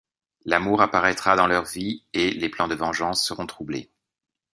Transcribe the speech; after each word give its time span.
L’amour 0.45 0.81
apparaîtra 0.81 1.35
dans 1.35 1.45
leurs 1.45 1.65
vies 1.67 2.03
et 2.13 2.31
les 2.31 2.49
plans 2.49 2.67
de 2.67 2.73
vengeance 2.73 3.23
seront 3.23 3.45
troublés. 3.45 3.91